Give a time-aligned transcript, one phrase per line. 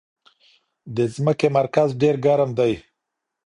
[0.95, 2.73] د ځمکې مرکز ډېر ګرم دی.